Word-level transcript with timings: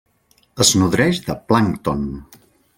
Es 0.65 0.71
nodreix 0.79 1.21
de 1.29 1.37
plàncton. 1.53 2.05